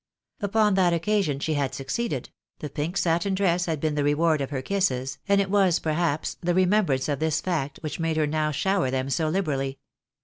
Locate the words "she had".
1.39-1.75